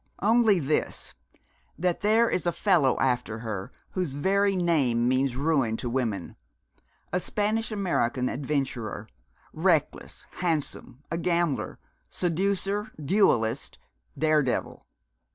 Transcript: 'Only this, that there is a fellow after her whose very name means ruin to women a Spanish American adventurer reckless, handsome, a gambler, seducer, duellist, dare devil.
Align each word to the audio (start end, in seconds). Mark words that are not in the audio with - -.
'Only 0.19 0.59
this, 0.59 1.13
that 1.77 2.01
there 2.01 2.27
is 2.27 2.47
a 2.47 2.51
fellow 2.51 2.99
after 2.99 3.37
her 3.37 3.71
whose 3.91 4.13
very 4.13 4.55
name 4.55 5.07
means 5.07 5.35
ruin 5.35 5.77
to 5.77 5.91
women 5.91 6.35
a 7.13 7.19
Spanish 7.19 7.71
American 7.71 8.27
adventurer 8.27 9.07
reckless, 9.53 10.25
handsome, 10.39 11.03
a 11.11 11.19
gambler, 11.19 11.77
seducer, 12.09 12.91
duellist, 13.05 13.77
dare 14.17 14.41
devil. 14.41 14.87